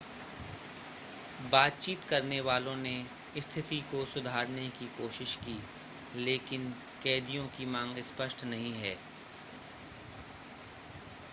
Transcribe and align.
बातचीत 1.51 2.03
करने 2.03 2.39
वालों 2.41 2.75
ने 2.75 2.93
स्थिति 3.41 3.77
को 3.91 4.03
सुधारने 4.05 4.67
की 4.69 4.85
कोशिश 4.97 5.35
की 5.43 5.59
लेकिन 6.15 6.67
कैदियों 7.03 7.45
की 7.57 7.65
मांग 7.67 7.97
स्पष्ट 8.03 8.43
नहीं 8.45 8.73
है 8.75 8.95